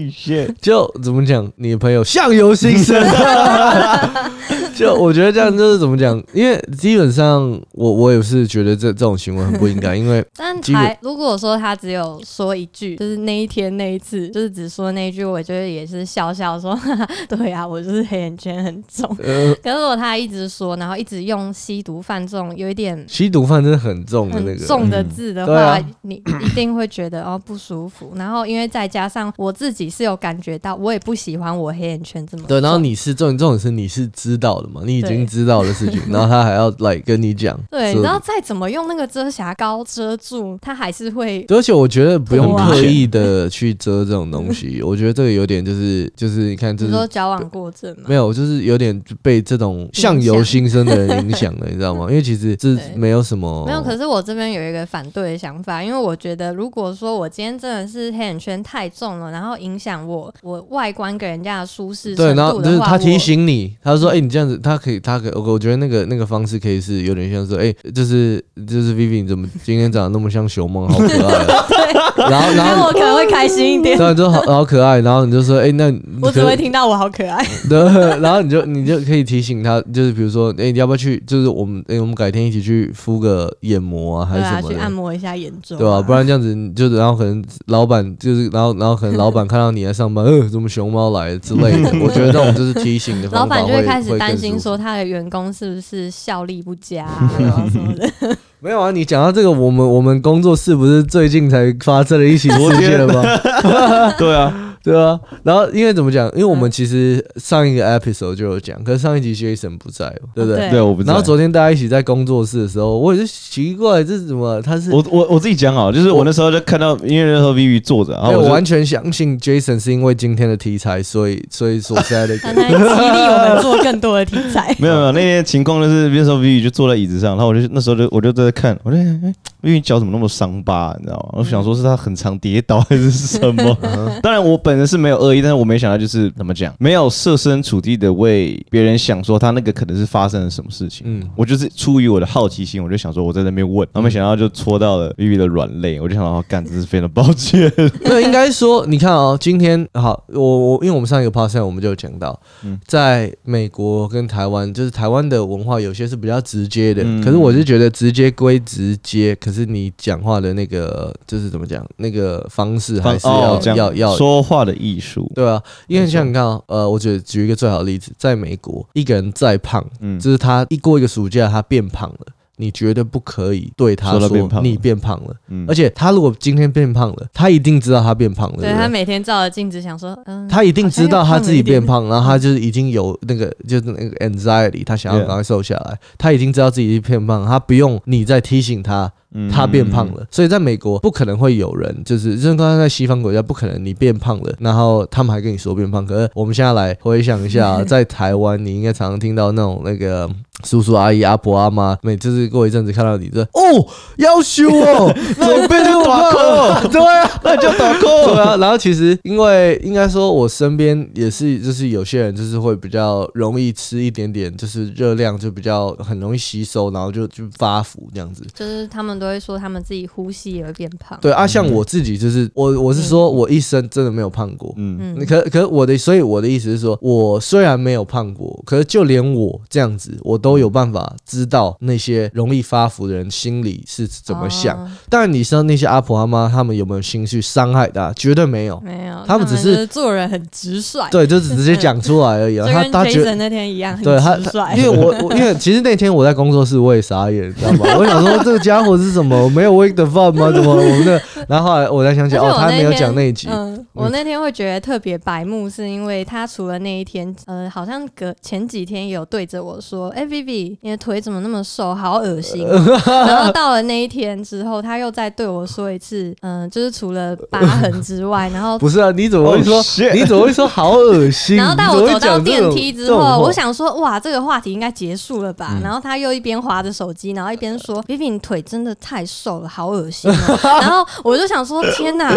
[0.61, 2.97] 就怎么讲，你的朋友相由心生。
[4.79, 6.17] 就我觉得这样就是怎么讲？
[6.33, 9.95] 因为基本上我我也是觉得这这种行为很不应该。
[9.99, 16.79] 因为但才如果说他只有说一句，就是那一天那一次，就是只说那一句，我觉得也是笑笑说，
[17.29, 19.09] 对啊，我就是黑眼圈很重。
[19.17, 28.13] 可是如果他一直说，然后一直用吸毒犯这种有一点吸毒犯真的很重的那个重的字的话，你一定会觉得哦不舒服。
[28.15, 32.61] 然后因为再加上我自己是有感觉到，我也不喜欢我黑眼圈这么对。
[32.61, 34.68] 然后你是这种这种是你是知道的。
[34.85, 37.59] 你已经知道的事情，然后他还要 来跟你讲。
[37.71, 41.45] 对，然后再怎么用那个遮瑕膏遮住，他还是会。
[41.49, 48.05] 而且我觉得不用刻意的去遮这种东西，我觉得这个有点就是就是你看，就是说矫枉过正嘛。
[48.07, 52.07] 没有，就是有点被这种相由心生的人影响了，你知道吗？
[52.09, 53.65] 因为其实这没有什么。
[53.67, 71.45] 没有，可是我这边有一个反对的想法，因为我觉得如果说我今天真的是黑眼圈太重了，然后影响我我外观给人家的舒适对，然后就是他提醒你，他说：“哎，你这样子。”他可以，他可以，我我觉得那个那个方式可以是有点像说，哎，就是就是 Vivi 怎么今天长得那么像熊猫，好可爱。
[71.45, 71.67] 啊
[72.31, 75.01] 然后然后我可能会开心一点，对，就好好可爱。
[75.01, 77.45] 然后你就说，哎，那我只会听到我好可爱。
[77.69, 77.79] 对，
[78.21, 81.23] 然后你就你就可以提醒他，就是比如说，哎，你要不要去？
[81.27, 84.73] 就是我们哎，我们改天一起去敷个眼膜啊，还是什么？
[84.73, 86.03] 去按摩一下眼周，对吧？
[86.03, 91.91] 不然这样子，就是然后可能老板就是，然后然后可能老板看到你在上班，呃，怎么熊猫来之类的？
[92.03, 94.59] 我觉得这种就是提醒的方法，老板就会开始担心。
[94.59, 97.07] 说他的员工是不是效力不佳
[97.71, 98.37] 什么的？
[98.61, 103.23] 没有啊，你讲到这个，我们我们工作室不是最近才发生了一起事件吗？
[104.19, 104.68] 对啊。
[104.89, 106.27] 对啊，然后因为怎么讲？
[106.33, 110.71] 因为我们其实上一个 episode 就有讲，可是上一集 Jason 不在，对不对？
[110.71, 111.09] 对，我不在。
[111.09, 114.61] 然后昨天大家一起在工作室的时候，我也是奇怪，这是怎么？
[114.63, 124.75] 他是我我我自己讲啊，就是我那时候就看到，因为那时候 Vivi 坐着，然后我完全相信 Jason 是因为今天的题材，所以所以所在的， 激励我们做更多的题材。
[124.81, 129.35] 没有没有，那天情况就是那时候 Vivi 就坐在椅子上，然后我就那时候就我就在看，我就哎
[129.69, 130.97] ，Vivi 脚怎么那么伤疤？
[130.99, 131.41] 你知道吗？
[131.41, 133.77] 我想说是他很常跌倒还是什么？
[134.23, 135.59] 当然我本人是没有恶意，但是。
[135.59, 141.05] 我没想到，就是怎么讲，没有设身处地的为别人想，说他那个可能是发生了什么事情。
[141.05, 147.69] 嗯，我就是出于我的好奇心，我就想说我在那边问，然后没想到就戳到了 Vivi 的软肋，我就想到干，真是非常抱歉。
[148.05, 150.41] 那应该说，你看哦，今天好，我
[150.75, 152.41] 我因为我们上一个 p a s 我们就讲到，
[152.87, 165.49] 在美国跟台湾，就是台湾的文化有些是比较直接的，可是我是觉得直接归直接，可是你讲话的那个就是怎么讲，那个方式还是要要要说话的艺术，对。
[165.49, 174.29] 啊，因为像你看啊，呃，我觉得举一个最好的例子，在美国，一个人再胖，嗯，就是他一过一个暑假，他变胖了，你绝对不可以对他说
[174.63, 189.11] 你变胖了，嗯，而且他如果今天变胖了，他一定知道他变胖了，对他每天照着镜子想说，嗯，他一定知道他自己变胖，然后他就是已经有那个就是那个 anxiety，他想要赶快瘦下来，他已经知道自己变胖，他不用你再提醒他。
[189.53, 196.07] 他变胖了，所以在美国不可能会有人，就是就是刚刚在西方国家不可能你变胖了，然后他们还跟你说变胖。
[196.07, 200.27] 可是我们现在来回想一下， 在台湾你应该常常听到那种那个
[200.65, 203.87] 叔叔阿姨、阿婆阿妈，每次过一阵子看到你这哦，
[204.17, 208.57] 要修哦，怎么变成短裤， 对啊，那叫短裤，对啊。
[208.57, 219.18] 然后其实因为应该说，我身边也是，就是有些人就是会比较容易吃一点点，就是热量就比较很容易吸收，然后就就发福这样子，就是他们。
[219.19, 221.19] 都会说他们自己呼吸也会变胖。
[221.21, 224.73] 对啊，像我自己就是我，我是说我一生真的没有胖过。
[224.77, 225.27] 嗯嗯。
[225.27, 234.91] 可可我的，所以我的意思是说，我虽然没有胖过，可是就连我这样子，我都有办法知道那些容易发福的人心里是怎么想。
[235.09, 238.13] 当然，你说那些阿婆阿妈，他们有没有心去伤害他？
[238.15, 239.17] 绝对没有，没有。
[239.27, 241.09] 他们只是做人很直率。
[241.11, 242.59] 对，就直接讲出来而已。
[242.61, 244.37] 啊他他觉得那天一样，对他，
[244.75, 247.97] 因为我我因为其实那天我在工作室我也傻眼，你知道吗？
[247.99, 249.49] 我想说这个家伙是什么？
[249.51, 249.89] 没有喂。
[249.99, 250.53] 的饭吗？
[250.53, 251.21] 怎么我们的？
[251.49, 253.49] 然后后来我才想起哦，他没有讲那一集。
[253.51, 261.95] 嗯，我那天会觉得特别白目，是因为他除了那一天，呃，好像隔前几天有对着我说：“哎，Vivi，你的腿怎么那么瘦？
[261.95, 262.65] 好恶心。
[263.07, 269.83] ”然后到了那一天之后，他又再对我说一次：“嗯，就是除了疤痕之外，然后 不是啊，你怎么会说？
[270.15, 280.31] 你怎么会说好恶心？”然后当我走到电梯之后，我想说：“哇，这个话题应该结束了吧？”然后他又一边划着手机，然后一边说：“Vivi，你腿真的太瘦了。”好恶心，
[280.63, 282.31] 然后我就想说，天哪！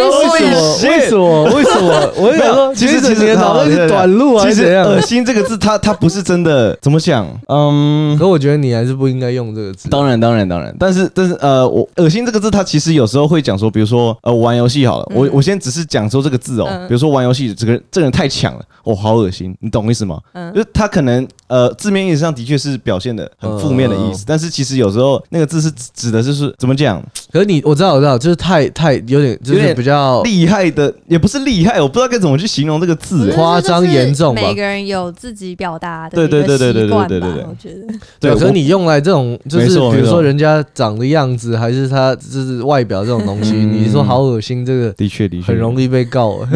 [0.32, 0.78] 为什么？
[0.88, 1.44] 为什么？
[1.54, 2.12] 为什么？
[2.16, 4.66] 我想说，其实其实脑袋是短路啊其实？
[4.74, 7.26] 恶心这个字，它它不是真的，怎么讲？
[7.48, 8.16] 嗯。
[8.18, 9.88] 可我觉得你还是不应该用这个字。
[9.88, 20.20] 当然，当然，当然，但是，但是，呃，我“恶心”这个字，它其实有时候会讲说，比如说，呃，玩游戏好了，我我先只是讲说这个字哦，比如说玩游戏，这个这个人太强了，哦，好恶心，你懂意思吗？
[20.32, 27.02] 嗯，就是他可能呃字面意思上的确是表现的很负面的意思，但是其实有时候那个字是指的就是怎么讲？
[27.32, 34.42] 可是你我知道我知道，就是太太有点就是比较厉害的，也不是厉害，我不知道该怎么去形容这个字，夸张严重吧？
[34.42, 37.94] 每个人有自己表达的对对对对对对对对，我觉得。
[38.20, 38.34] 对。
[38.34, 45.46] 可是你用来这种就是比如说人家长的样子，还是他就是外表这种东西，你说好恶心，这个的确的确。
[45.46, 46.40] 很容易被告。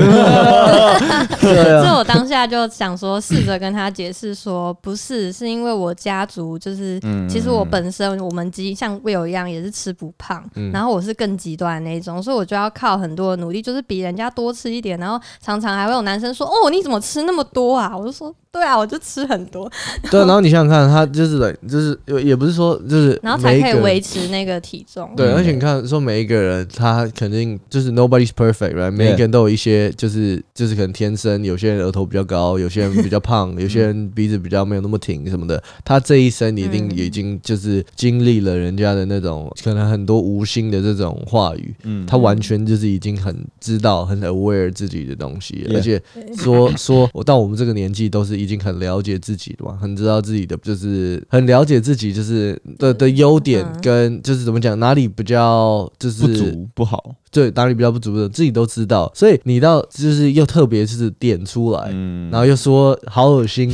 [1.40, 17.96] 对啊，所以我当下就想说，试着跟他解释说，不是，是因为我家族就是，其实我本身我们基因像 Will 一样，也是吃不胖，然后我是更极端的那种，所以我就要靠很多的努力，就是比人家多吃一点，然后常常还会有男生说，哦，你怎么吃那么多啊？
[17.96, 18.34] 我就说。
[18.52, 19.70] 对啊，我就吃很多。
[20.10, 25.10] 对，然后 你想想看，他就是就是也不是说就是，然后才可以维持那个体重。
[25.14, 28.90] 对，而且你看，说每一个人他肯定就是 nobody's perfect，right？
[28.90, 35.62] 每一个人都有一些就是就是可能天生，有些人额头比较高，有些人比较胖， 有些人鼻子比较没有那么挺什么的。
[35.84, 46.00] 他这一生一定已经就是经历了人家的那种可能很多无心的这种话语，嗯，他完全就是已经很知道很 aware 自己的东西，而且
[46.36, 48.36] 说说我到我们这个年纪都是。
[48.36, 57.16] 已经很了解自己的嘛，很知道自己的，就是很了解自己，就是的的优点跟就是怎么讲，哪里比较就是不足不好。
[57.36, 62.30] 对，哪里比较不足的，自己都知道，所以你到就是又特别是点出来，嗯。
[62.30, 63.70] 然后又说好恶心，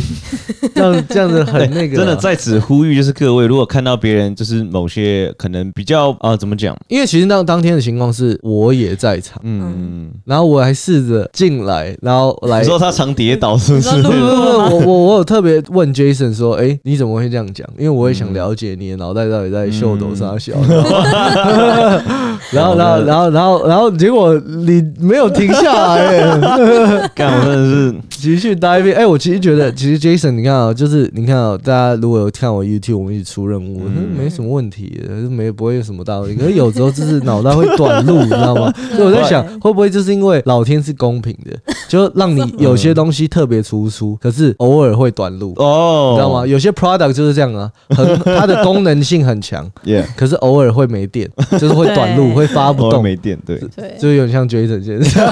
[0.75, 13.89] 这样这样子很那个，真的在此呼吁，就是各位如果看到别人就是某些可能比较啊怎么讲，因为其实当当天的情况是我也在场，嗯，然后我还试着进来，然后来你说他常跌倒是不是？
[14.03, 17.65] 我我 我有特别问 Jason 说，哎，你怎么会这样讲？
[17.79, 20.55] 因为我也想了解你的脑袋到底在秀抖啥小，
[22.51, 23.52] 然后然后然后然后。
[23.67, 24.35] 然后结果
[24.67, 28.95] 你没有停下来， 干我真的是继续待一遍。
[28.97, 33.81] 哎，我其实觉得，其实 Jason，你看啊，就是你看啊，大家如果有看我 YouTube，我们一起出任务，
[34.17, 34.97] 没什么问题，
[35.29, 36.41] 没不会有什么大问题。
[36.41, 38.73] 可是有时候就是脑袋会短路，你知道吗？
[38.95, 46.47] 所以我在想，会不会就是因为老天是公平的， 就让你有些东西特别突出，可是偶尔会短路哦，你知道吗？
[46.47, 48.07] 有些 product 就是这样啊，很
[48.39, 49.69] 它的功能性很强，
[50.17, 53.37] 可是偶尔会没电，就是会短路，会发不动，没电。
[53.45, 53.61] 对，
[53.99, 55.27] 就有点像 Jason 先生，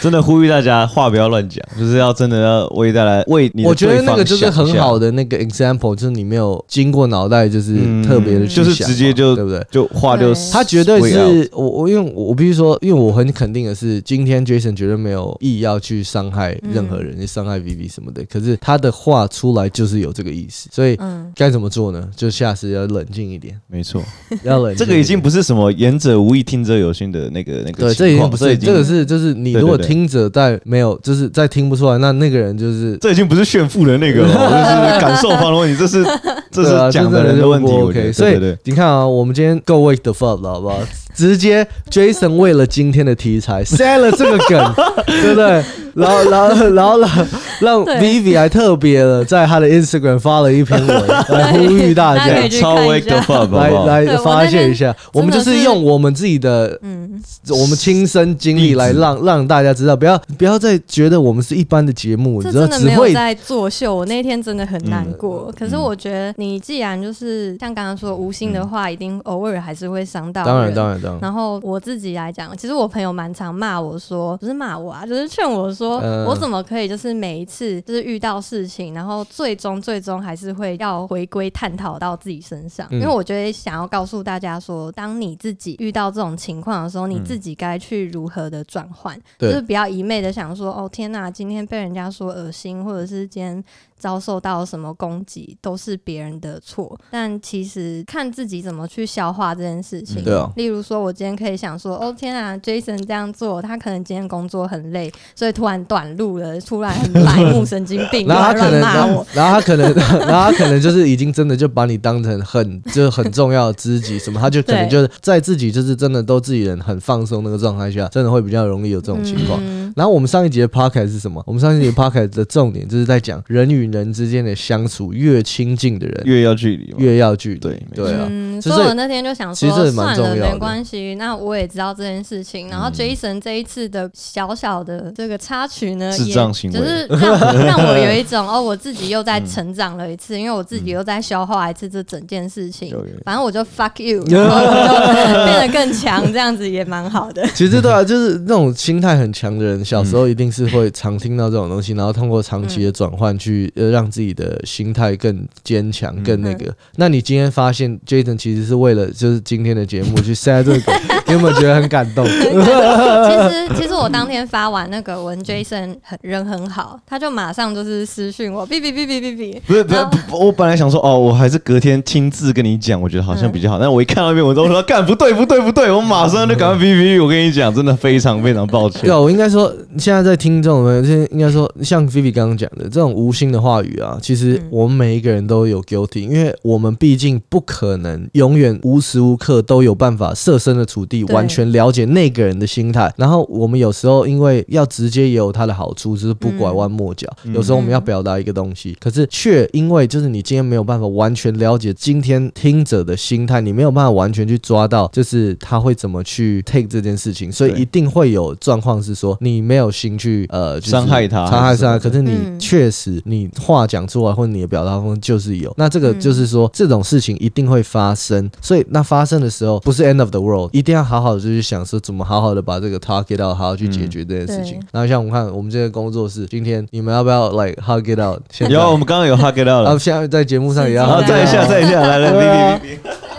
[0.00, 3.64] 真的呼吁大家话不要乱讲，就是要真的要为带来为你。
[3.64, 9.64] 我觉得那个就是很好的那个 example，就是你没有经过脑袋，就是特别的，就是直接就对不对？
[9.70, 18.24] 就话就他绝对是我我因为我必须说，因为我很肯定的是，今天 Jason 绝对没有意要去伤害任何人，伤害 Vivi 什么的。
[18.30, 20.98] 可是他的话出来就是有这个意思，所以
[21.34, 22.08] 该怎么做呢？
[22.16, 23.56] 就下次要冷静一点。
[23.66, 24.02] 没错，
[24.42, 24.74] 要冷。
[24.74, 27.12] 这个已经不是什么言者无意，听者有心。
[27.12, 36.04] 的那个那个，对，这已经不是，这个是就是你如果听者在没有，就是在听不出来，那那个人就是这已经不是炫富的那个了， 就是感受方的问题，这是
[36.52, 37.72] 这是讲的人的问题。
[37.72, 40.78] OK，所以你看啊，我们今天够 wake the fuck 了，好不好？
[41.14, 44.74] 直接 Jason 为了今天的题材塞了这个梗，
[45.06, 45.62] 对不对？
[45.94, 47.28] 然后，然后，然后让
[47.60, 53.50] 让 Vivi 还特别的在他的 Instagram 发了一篇文 来呼吁大家，超 wake the fuck，
[53.86, 54.94] 来来发泄一下。
[55.12, 63.94] 我们就是用我们自己的，嗯，我们亲身经历来让让大家知道，不要不要再觉得我们是一般的节目，真的没有在作秀。
[63.94, 65.52] 我那天真的很难过。
[65.58, 70.44] 可是我觉得你既然就是像刚刚说无心的话，一定偶尔还是会伤到。
[70.44, 71.00] 当然，当然。
[71.20, 93.64] 然后我自己来讲，其实我朋友蛮常骂我说，不是骂我啊，就是劝我说，我怎么可以就是每一次就是遇到事情，然后最终最终还是会要回归探讨到自己身上，因为我觉得想要告诉大家说，当你自己遇到这种情况的时候，你自己该去如何的转换，就是不要一昧的想说，哦天哪，今天被人家说恶心，或者是今天。
[94.02, 100.24] 遭受到什么攻击都是别人的错，但其实看自己怎么去消化这件事情。
[100.24, 119.62] 对啊，例如说，我今天可以想说，哦天啊，Jason 这样做，他可能今天工作很累，所以突然短路了，突然很白目神经病， 然后他可能骂我，然后他可能，然后他可能就是已经真的就把你当成很就是很重要的知己什么，他就可能就是在自己就是真的都自己人很放松那个状态下，真的会比较容易有这种情况。
[119.96, 121.42] 然后我们上一节的 podcast 是什么？
[121.46, 127.60] 我们上一集的 podcast 的重点就是在讲人与人之间的相处，越亲近的人越要距离，越要距离。
[127.60, 131.14] 对对啊，嗯，这是所以我那天就想其实这说，算了，没关系。
[131.16, 132.68] 那我也知道这件事情。
[132.68, 142.94] 然后嗯 Jason 这一次的小小的这个插曲呢，智也障行为就是让 让我有一种哦，我自己又在成长了一次，因为我自己又在消化一次这整件事情。
[143.24, 147.46] 反正我就 fuck you， 然后就变得更强，这样子也蛮好的。
[147.54, 156.72] 其实对啊，就是那种心态很强的人，小时候一定是会常听到这种东西，然后通过长期的转换去呃让自己的心态更坚强、更那个。
[156.96, 160.94] 那你今天发现 Jason 其实是为了就是今天的节目去塞这个梗，
[161.26, 162.24] 你有没有觉得很感动？
[162.26, 169.60] 其实其实我当天发完那个文，Jason 很人很好，他就马上就是私讯我，哔哔哔哔哔哔。
[169.66, 173.78] 不是不是我本来想说哦，我还是隔天亲自跟你讲，我觉得好像比较好。
[173.78, 177.22] 但我一看到那篇文章，我说干不对不对不对，我马上就赶快哔哔哔。
[177.22, 179.10] 我跟你讲，真的非常非常抱歉对。
[179.10, 193.12] 啊，我应该说，现在在听众们，现在应该说，像 Vivi 刚刚讲的这种无心的话语啊，其实嗯我们每一个人都有 guilty，因为我们毕竟不可能永远无时无刻都有办法设身的处地，完全了解那个人的心态。
[193.16, 197.26] 然后我们有时候因为要直接也有它的好处，就是不拐弯抹角。
[197.44, 224.86] 嗯有时候我们要表达一个东西，可是却因为就是你今天没有办法完全了解今天听者的心态，你没有办法完全去抓到，就是他会怎么去 take 这件事情，所以一定会有状况是说你没有心去呃就是伤害他伤害他，可是你嗯确实你话讲出来或者你的表达方式就是有，那这个嗯就是说这种事情一定会发生，所以那发生的时候不是 end of the world，一定要好好的去想说怎么好好的把这个 target out，好好去解决这件事情对。
[224.92, 228.40] 然后像我们看我们这个工作室，今天你们要不要 like hug it out？
[228.50, 229.98] 现在有，我们刚刚有 hug it out 了啊，了。
[229.98, 233.31] 现在在节目上也要好，是 hug 再一 it 下再一下，来来，对啊哔哔哔哔。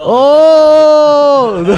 [0.00, 1.72] 哦，我觉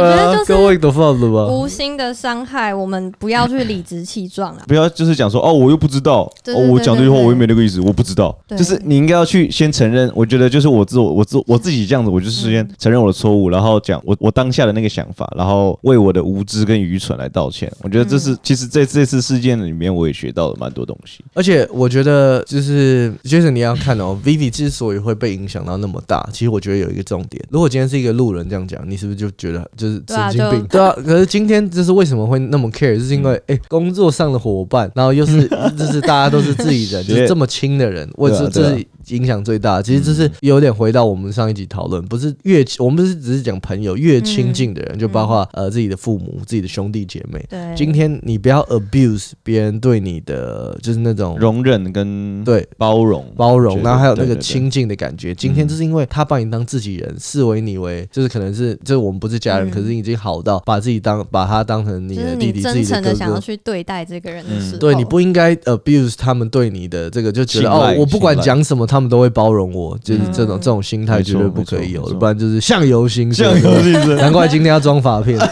[0.00, 1.52] 得就是各位都放了吧？
[1.52, 4.62] 无心的伤害，我们不要去理直气壮啊。
[4.68, 6.32] 不要就是讲说哦，我又不知道，
[6.70, 8.36] 我讲这句话我又没那个意思，我不知道。
[8.46, 17.70] 对就是你应该要去先承认，我觉得就是我自我我自我自己这样子，我就是先承认我的错误，然后讲我我当下的那个想法，然后为我的无知跟愚蠢来道歉。
[17.82, 21.24] 我觉得这是其实在这次事件里面，我也学到了蛮多东西。
[21.34, 27.42] 而且我觉得就是 Jason，你要看哦，Vivi 之所以会被影响到那么大，其实我觉得有一个重点。
[27.50, 30.66] 如果今天是一个路人这样讲，你是不是就觉得就是神经病？
[30.68, 30.92] 对啊。
[31.04, 39.80] 可是今天就是为什么会那么 care，就是因为哎、工作上的伙伴，然后又是 就是大家都是自己人，就是这么亲的人，我这对啊对啊这是影响最大。
[39.80, 47.44] 其实这是有点回到我们上一集讨论，不是越我们不是只是讲朋友，越亲近的人，就包括呃自己的父母、自己的兄弟姐妹。
[47.48, 55.34] 对，今天你不要 abuse 别人对你的就是那种容忍跟对包容，包容，然后还有那个亲近的感觉。
[55.34, 59.70] 今天就是因为他把你当自己人，视为你为就是可能是就是我们不是家人，嗯。
[59.70, 63.40] 可是已经好到把自己当把他当成你的弟弟、自你真己的哥诚的想要哥。
[63.40, 73.46] 去对待这个人的时候，对你不应该 abuse 他们对你的这个，就觉得哦，我不管讲什么，他们都会包容我，就是这种嗯这种心态绝对不可以有的，不然就是相由心生。
[73.60, 75.38] 相由心生，难怪今天要装发片，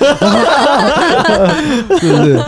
[2.00, 2.38] 是不是？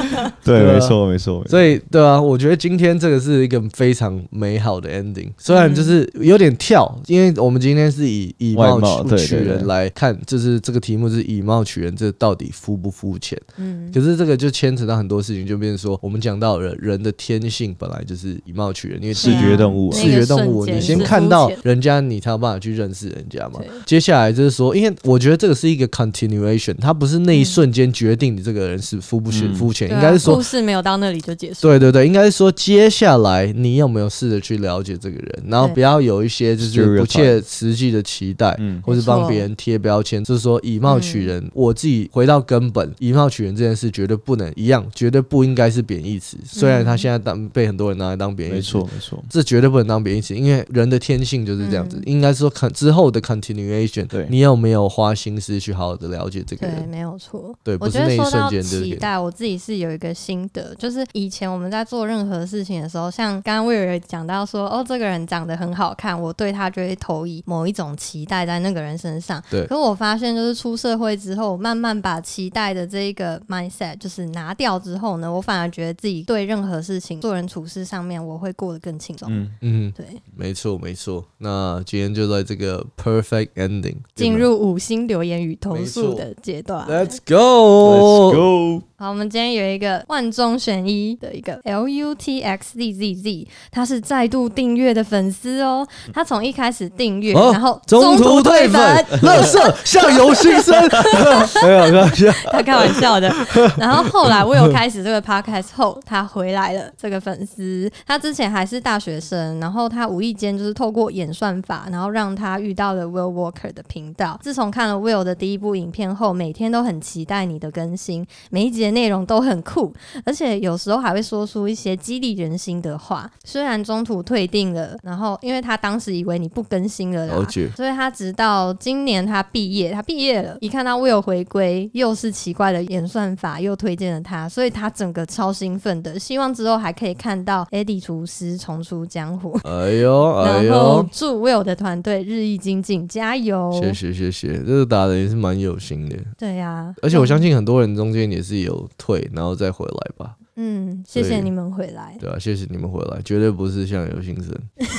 [0.44, 8.80] 对，没错没错，所以，对啊，我觉得今天这个是一个非常美好的 ending，虽然就是有点跳，因为我们今天是以以貌
[9.16, 13.38] 取人来看，就是这个题目是以貌取人，这到底肤不肤浅？
[13.58, 23.60] 嗯，可是这个就牵扯到很多事情，就变成说，我们讲到人人的天性本来就是以貌取人，因为视觉动物啊视觉动物，你先看到人家，你才有办法去认识人家嘛。
[23.86, 31.60] 接下来就是说，因为我觉得这个是一个 continuation，它不是那一瞬间决定你这个人是肤不肤嗯肤浅，应该是说故事没有到那里就结束。
[31.62, 41.38] 对对对，应该是说接下来你有没有试着去了解这个人，然后不要有一些就是不切实际的期待，嗯或是帮别人贴标签，就是说以貌取人。
[41.52, 46.36] 我自己回到根本，以貌取人这件事绝对不能一样，绝对不应该是贬义词。
[46.44, 51.96] 虽然他现在当被很多人拿来当贬义词，没错没错，这绝对不能当贬义词，因为人的天性就是这样子。
[51.96, 57.54] 嗯应该说 con 之后的 continuation，对你有没有花心思去好好的了解这个人对，没有错。
[57.62, 69.42] 对，不我是那一觉得说到瞬间就是给期待，我自己是有一个心得，就是以前我们在做任何事情的时候，像刚刚威尔讲到说，哦，这个人长得很好看，我对他就会投以某一种期待在那个人身上。
[69.50, 79.28] 对可我发现，就是出社会之后，慢慢把期待的这一个 mindset 就是拿掉之后呢，我反而觉得自己对任何事情、做人处事上面，我会过得更轻松。
[79.30, 79.92] 嗯，嗯。
[79.96, 80.06] 对，
[80.36, 81.24] 没错，没错。
[81.38, 86.88] 那今天就在这个 perfect ending 进入五星留言与投诉的阶段。
[86.88, 88.32] Let's go.
[88.32, 88.82] Let's go。
[89.00, 95.86] 好，我们今天有一个万中选一的一个 L U T X Z Z Z，他是再度订阅的粉丝哦。
[96.12, 100.74] 他从一开始订阅，哦然后中途退退粉，乐色 相由心生。
[101.62, 102.32] 没有，开玩笑。
[102.50, 103.32] 他开玩笑的。
[103.76, 106.90] 然后后来我有开始这个 podcast 后，他回来了。
[106.98, 114.36] 这个粉丝，他之前还是大学生，然后他无意间就是透过演算法，然后让他遇到了 Will Walker 的频道。
[114.42, 119.92] 自从看了 Will 的第一部影片后，每天都很期待你的更新，每一集的内容都很酷，
[120.24, 123.30] 而且有时候还会说出一些激励人心的话。
[123.44, 127.68] 虽然中途退订了，然后因为他当时以为你不更新了啦，了解。
[127.76, 139.58] 所以他直到今年他毕业，他毕业了，一看到 Will 回归，又是奇怪的演算法，又推荐了他，所以他整个超兴奋的，希望之后还可以看到 Eddie 厨师重出江湖。
[139.64, 143.70] 哎呦，哎然后呦，祝 Will 的团队日益精进，加油！
[143.80, 146.16] 谢谢谢谢，这个打的也是蛮有心的。
[146.36, 150.36] 对呀、而且我相信很多人中间也是有退，然后再回来吧。
[150.60, 152.16] 嗯，谢谢你们回来。
[152.18, 154.52] 对啊，谢谢你们回来，绝对不是相由心生，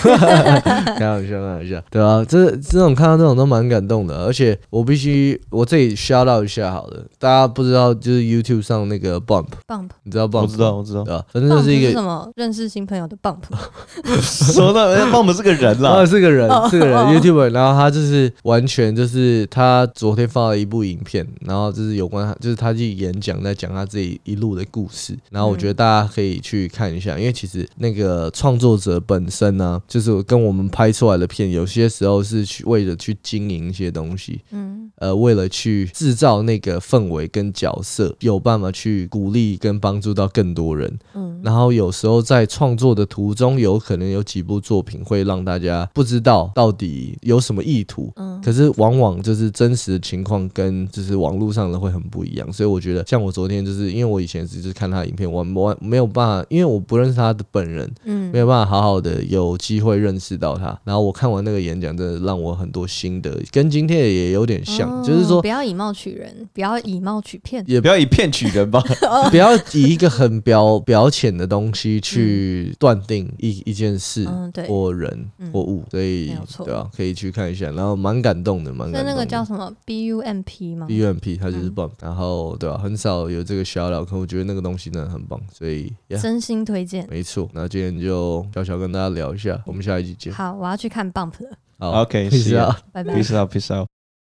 [0.97, 10.43] 开玩笑，开玩笑，对啊，这这种看到这种都蛮感动的，而且我必须我自己 shout out 一下好了，大家不知道就是 YouTube 上那个 Bump，Bump，你知道 Bump？
[10.43, 11.03] 我知道，我知道。
[11.03, 12.31] 对啊，反正就是一是个什么？
[12.37, 13.39] 认识新朋友的 Bump。
[14.53, 40.97] 说到 bump 是个人啊，啦，是个人哦，是个人哦，YouTube，然后他就是完全就是他昨天发了一部影片，然后就是有关他，就是他去演讲，在讲他自己一路的故事，然后我觉得大家可以去看一下，因为其实那个创作者本身呢、就是跟我们拍出来的片，有些时候是去为了去经营一些东西，嗯呃，为了去制造那个氛围跟角色，有办法去鼓励跟帮助到更多人。
[41.15, 48.11] 嗯然后有时候在创作的途中，有可能有几部作品会让大家不知道到底有什么意图。
[48.17, 60.77] 嗯可是往往就是真实的情况跟就是网络上的会很不一样，所以我觉得像我昨天就是因为我以前只是看他的影片，我我没有办法，因为我不认识他的本人，嗯没有办法好好的有机会认识到他。
[60.83, 67.63] 然后我看完那个演讲，真的让我很多心得，跟今天的也有点像，哦就是说不要以貌取人，不要以貌取骗。
[67.67, 68.81] 也不要以骗取人吧。
[69.29, 76.33] 不要以一个很表表浅的东西去断定一一件事嗯对或人嗯或物，所以
[76.65, 79.19] 对啊，可以去看一下，然后蛮感动的，蛮所以那感动的。
[79.19, 87.07] 个叫什么 B U M P 吗？BUMP，它就是嗯棒，然后对吧、很少有这个小料，可我觉得那个东西真的很棒，所以呀，真心推荐。
[87.09, 87.47] 没错。
[87.53, 90.33] 那今天就小小跟大家聊一下，我们下一集见。
[90.33, 92.77] 好，我要去看 Bump 了，好 OK，peace out。
[92.91, 93.13] 拜拜。
[93.13, 93.87] Peace out, peace out.